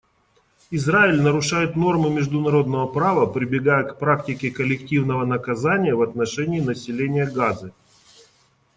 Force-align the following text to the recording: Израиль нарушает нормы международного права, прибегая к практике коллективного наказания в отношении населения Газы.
Израиль 0.71 1.21
нарушает 1.21 1.75
нормы 1.75 2.09
международного 2.09 2.87
права, 2.87 3.27
прибегая 3.27 3.83
к 3.83 3.99
практике 3.99 4.49
коллективного 4.49 5.27
наказания 5.27 5.93
в 5.93 6.01
отношении 6.01 6.59
населения 6.59 7.27
Газы. 7.27 7.71